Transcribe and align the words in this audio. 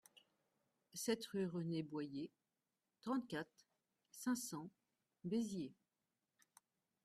sept 0.95 1.27
rue 1.27 1.45
René 1.45 1.83
Boyer, 1.83 2.31
trente-quatre, 3.01 3.67
cinq 4.09 4.33
cents, 4.35 4.71
Béziers 5.23 5.75